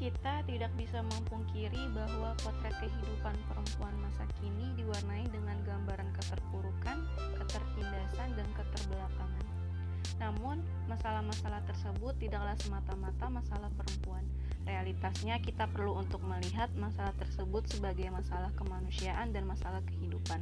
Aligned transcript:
Kita 0.00 0.40
tidak 0.48 0.72
bisa 0.80 1.04
memungkiri 1.04 1.92
bahwa 1.92 2.32
potret 2.40 2.72
kehidupan 2.80 3.36
perempuan 3.52 3.92
masa 4.00 4.24
kini 4.40 4.72
diwarnai 4.80 5.28
dengan 5.28 5.60
gambaran 5.60 6.08
keterpurukan, 6.16 7.04
ketertindasan, 7.36 8.32
dan 8.32 8.48
keterbelakangan. 8.56 9.44
Namun, 10.16 10.64
masalah-masalah 10.88 11.60
tersebut 11.68 12.16
tidaklah 12.16 12.56
semata-mata 12.64 13.28
masalah 13.28 13.68
perempuan. 13.76 14.24
Realitasnya, 14.64 15.36
kita 15.44 15.68
perlu 15.68 16.00
untuk 16.00 16.24
melihat 16.24 16.72
masalah 16.80 17.12
tersebut 17.20 17.68
sebagai 17.68 18.08
masalah 18.08 18.48
kemanusiaan 18.56 19.36
dan 19.36 19.44
masalah 19.44 19.84
kehidupan. 19.84 20.40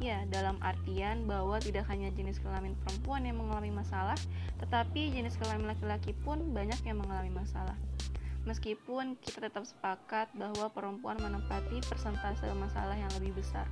Ya, 0.00 0.24
dalam 0.32 0.56
artian 0.64 1.28
bahwa 1.28 1.60
tidak 1.60 1.84
hanya 1.92 2.08
jenis 2.16 2.40
kelamin 2.40 2.72
perempuan 2.80 3.28
yang 3.28 3.36
mengalami 3.36 3.68
masalah, 3.68 4.16
tetapi 4.56 5.12
jenis 5.12 5.36
kelamin 5.36 5.68
laki-laki 5.68 6.16
pun 6.24 6.40
banyak 6.56 6.80
yang 6.88 6.96
mengalami 6.96 7.28
masalah. 7.28 7.76
Meskipun 8.48 9.20
kita 9.20 9.52
tetap 9.52 9.68
sepakat 9.68 10.32
bahwa 10.32 10.72
perempuan 10.72 11.20
menempati 11.20 11.84
persentase 11.84 12.48
masalah 12.56 12.96
yang 12.96 13.12
lebih 13.20 13.36
besar. 13.36 13.68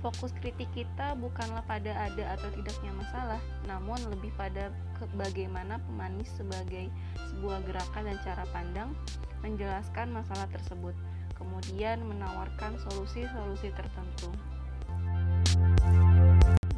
Fokus 0.00 0.32
kritik 0.40 0.68
kita 0.76 1.16
bukanlah 1.16 1.64
pada 1.64 1.92
ada 1.92 2.36
atau 2.36 2.48
tidaknya 2.52 2.92
masalah, 2.96 3.40
namun 3.64 3.96
lebih 4.12 4.32
pada 4.36 4.72
bagaimana 5.16 5.80
pemanis 5.88 6.28
sebagai 6.36 6.92
sebuah 7.32 7.64
gerakan 7.64 8.04
dan 8.08 8.18
cara 8.24 8.44
pandang 8.52 8.92
menjelaskan 9.40 10.12
masalah 10.12 10.48
tersebut, 10.52 10.92
kemudian 11.36 12.04
menawarkan 12.04 12.76
solusi-solusi 12.88 13.72
tertentu. 13.72 14.30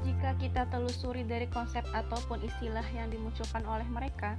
Jika 0.02 0.34
kita 0.38 0.66
telusuri 0.70 1.22
dari 1.22 1.46
konsep 1.50 1.86
ataupun 1.94 2.42
istilah 2.42 2.86
yang 2.90 3.10
dimunculkan 3.10 3.62
oleh 3.66 3.86
mereka, 3.86 4.34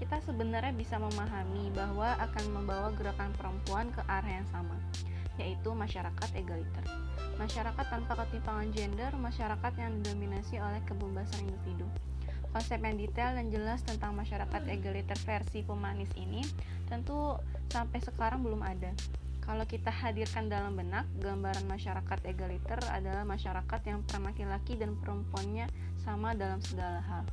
kita 0.00 0.20
sebenarnya 0.24 0.72
bisa 0.72 0.96
memahami 0.96 1.68
bahwa 1.76 2.16
akan 2.16 2.44
membawa 2.56 2.88
gerakan 2.96 3.30
perempuan 3.36 3.92
ke 3.92 4.00
arah 4.08 4.40
yang 4.40 4.48
sama, 4.48 4.76
yaitu 5.36 5.72
masyarakat 5.72 6.28
egaliter. 6.36 6.84
Masyarakat 7.36 7.86
tanpa 7.88 8.20
ketimpangan 8.24 8.68
gender, 8.72 9.12
masyarakat 9.16 9.72
yang 9.80 10.00
didominasi 10.00 10.60
oleh 10.60 10.80
kebebasan 10.84 11.48
individu. 11.48 11.88
Konsep 12.50 12.82
yang 12.82 12.98
detail 12.98 13.38
dan 13.38 13.46
jelas 13.48 13.80
tentang 13.86 14.12
masyarakat 14.18 14.66
egaliter 14.66 15.14
versi 15.22 15.62
pemanis 15.62 16.10
ini 16.18 16.42
tentu 16.90 17.38
sampai 17.70 18.02
sekarang 18.02 18.42
belum 18.42 18.66
ada. 18.66 18.90
Kalau 19.40 19.64
kita 19.66 19.88
hadirkan 19.90 20.50
dalam 20.50 20.76
benak, 20.76 21.06
gambaran 21.18 21.66
masyarakat 21.66 22.18
egaliter 22.26 22.78
adalah 22.90 23.22
masyarakat 23.22 23.80
yang 23.86 24.02
peran 24.04 24.26
laki-laki 24.26 24.76
dan 24.76 24.98
perempuannya 24.98 25.70
sama 26.02 26.34
dalam 26.34 26.58
segala 26.60 27.00
hal. 27.02 27.24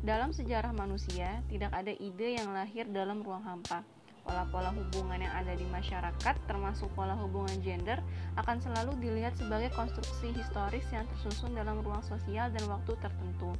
Dalam 0.00 0.32
sejarah 0.32 0.72
manusia, 0.72 1.44
tidak 1.52 1.76
ada 1.76 1.92
ide 1.92 2.40
yang 2.40 2.56
lahir 2.56 2.88
dalam 2.88 3.20
ruang 3.20 3.44
hampa. 3.44 3.84
Pola-pola 4.24 4.72
hubungan 4.72 5.20
yang 5.20 5.32
ada 5.32 5.52
di 5.52 5.64
masyarakat, 5.68 6.34
termasuk 6.48 6.88
pola 6.96 7.16
hubungan 7.16 7.56
gender, 7.60 8.00
akan 8.40 8.60
selalu 8.64 8.96
dilihat 9.00 9.36
sebagai 9.36 9.68
konstruksi 9.76 10.32
historis 10.32 10.84
yang 10.88 11.04
tersusun 11.04 11.52
dalam 11.52 11.84
ruang 11.84 12.04
sosial 12.04 12.48
dan 12.48 12.64
waktu 12.68 12.96
tertentu. 13.00 13.52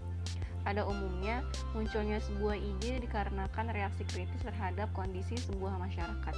Pada 0.60 0.84
umumnya, 0.84 1.40
munculnya 1.72 2.20
sebuah 2.20 2.56
ide 2.56 3.00
dikarenakan 3.04 3.72
reaksi 3.72 4.04
kritis 4.04 4.40
terhadap 4.44 4.92
kondisi 4.92 5.36
sebuah 5.40 5.80
masyarakat. 5.80 6.34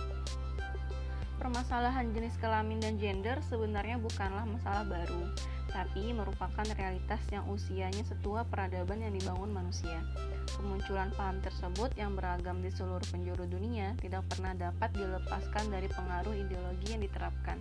Permasalahan 1.40 2.12
jenis 2.12 2.36
kelamin 2.40 2.80
dan 2.80 3.00
gender 3.00 3.40
sebenarnya 3.48 3.96
bukanlah 3.96 4.44
masalah 4.44 4.84
baru, 4.84 5.32
tapi 5.72 6.12
merupakan 6.12 6.66
realitas 6.76 7.20
yang 7.32 7.48
usianya 7.48 8.04
setua 8.04 8.44
peradaban 8.44 9.00
yang 9.00 9.16
dibangun 9.16 9.52
manusia. 9.52 10.04
Kemunculan 10.52 11.08
paham 11.16 11.40
tersebut 11.40 11.96
yang 11.96 12.12
beragam 12.12 12.60
di 12.60 12.68
seluruh 12.68 13.04
penjuru 13.08 13.48
dunia 13.48 13.96
tidak 14.04 14.28
pernah 14.28 14.52
dapat 14.52 14.92
dilepaskan 14.92 15.72
dari 15.72 15.88
pengaruh 15.88 16.36
ideologi 16.36 16.92
yang 16.92 17.02
diterapkan. 17.02 17.56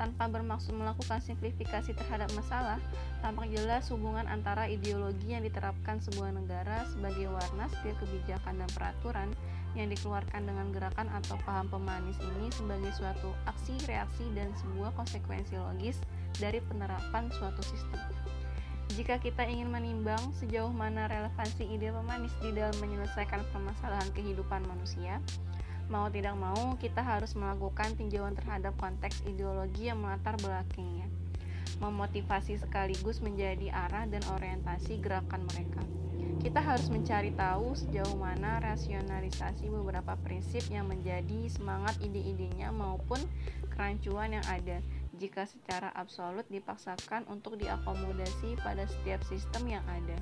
Tanpa 0.00 0.26
bermaksud 0.26 0.72
melakukan 0.72 1.20
simplifikasi 1.20 1.92
terhadap 1.92 2.32
masalah, 2.32 2.80
tampak 3.20 3.52
jelas 3.52 3.86
hubungan 3.92 4.24
antara 4.26 4.66
ideologi 4.66 5.36
yang 5.36 5.44
diterapkan 5.44 6.00
sebuah 6.00 6.32
negara 6.32 6.88
sebagai 6.90 7.28
warna 7.28 7.68
setiap 7.68 8.00
kebijakan 8.02 8.64
dan 8.64 8.70
peraturan 8.72 9.28
yang 9.72 9.88
dikeluarkan 9.88 10.44
dengan 10.44 10.68
gerakan 10.72 11.08
atau 11.12 11.36
paham 11.48 11.68
pemanis 11.68 12.16
ini 12.20 12.52
sebagai 12.52 12.92
suatu 12.92 13.32
aksi, 13.48 13.80
reaksi, 13.88 14.28
dan 14.36 14.52
sebuah 14.60 14.92
konsekuensi 14.96 15.56
logis 15.56 15.96
dari 16.36 16.60
penerapan 16.60 17.32
suatu 17.32 17.60
sistem. 17.64 18.00
Jika 18.92 19.16
kita 19.16 19.48
ingin 19.48 19.72
menimbang 19.72 20.20
sejauh 20.36 20.68
mana 20.68 21.08
relevansi 21.08 21.64
ide 21.64 21.88
pemanis 21.88 22.34
di 22.44 22.52
dalam 22.52 22.76
menyelesaikan 22.76 23.40
permasalahan 23.48 24.10
kehidupan 24.12 24.68
manusia, 24.68 25.16
mau 25.92 26.08
tidak 26.08 26.32
mau 26.40 26.80
kita 26.80 27.04
harus 27.04 27.36
melakukan 27.36 27.92
tinjauan 28.00 28.32
terhadap 28.32 28.72
konteks 28.80 29.20
ideologi 29.28 29.92
yang 29.92 30.00
melatar 30.00 30.40
belakangnya, 30.40 31.04
memotivasi 31.84 32.56
sekaligus 32.56 33.20
menjadi 33.20 33.68
arah 33.68 34.08
dan 34.08 34.24
orientasi 34.32 34.96
gerakan 35.04 35.44
mereka 35.52 35.84
kita 36.42 36.58
harus 36.58 36.90
mencari 36.90 37.30
tahu 37.38 37.70
sejauh 37.78 38.18
mana 38.18 38.58
rasionalisasi 38.58 39.70
beberapa 39.70 40.18
prinsip 40.26 40.66
yang 40.74 40.90
menjadi 40.90 41.46
semangat 41.46 41.94
ide-idenya 42.02 42.74
maupun 42.74 43.22
kerancuan 43.70 44.34
yang 44.34 44.46
ada 44.50 44.82
jika 45.14 45.46
secara 45.46 45.94
absolut 45.94 46.42
dipaksakan 46.50 47.30
untuk 47.30 47.54
diakomodasi 47.62 48.58
pada 48.58 48.90
setiap 48.90 49.22
sistem 49.22 49.78
yang 49.78 49.86
ada. 49.86 50.18